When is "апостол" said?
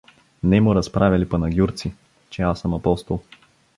2.73-3.21